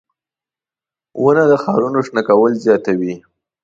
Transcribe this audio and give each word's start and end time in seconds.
•ونه 1.23 1.43
د 1.51 1.53
ښارونو 1.63 1.99
شنه 2.07 2.21
کول 2.29 2.51
زیاتوي. 2.65 3.15